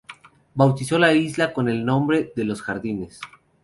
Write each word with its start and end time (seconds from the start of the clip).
Bautizó 0.55 0.97
la 0.97 1.13
isla 1.13 1.53
con 1.53 1.69
el 1.69 1.85
nombre 1.85 2.33
de 2.35 2.43
"Los 2.43 2.63
Jardines". 2.63 3.19